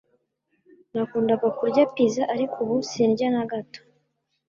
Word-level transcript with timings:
Nakundaga 0.93 1.47
kurya 1.57 1.83
pizza 1.93 2.23
ariko 2.33 2.55
ubu 2.63 2.75
sindya 2.89 3.27
na 3.35 3.43
gato 3.51 3.81